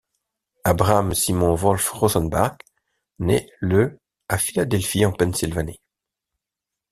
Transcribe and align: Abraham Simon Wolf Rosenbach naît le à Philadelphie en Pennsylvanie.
Abraham 0.63 1.13
Simon 1.13 1.53
Wolf 1.61 1.91
Rosenbach 1.91 2.57
naît 3.19 3.51
le 3.59 3.99
à 4.29 4.39
Philadelphie 4.39 5.05
en 5.05 5.11
Pennsylvanie. 5.11 5.79